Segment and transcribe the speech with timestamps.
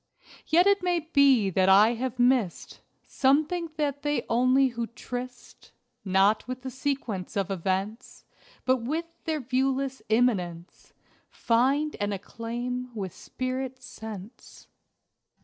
[0.47, 6.47] Yet it may be that I have missed Something that only they who tryst, Not
[6.47, 8.25] with the sequence of events
[8.65, 10.93] But with their viewless Immanence,
[11.29, 14.65] Find and acclaim with spirit sense.